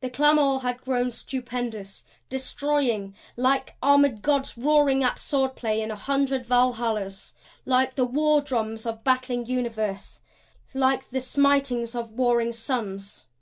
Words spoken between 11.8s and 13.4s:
of warring suns.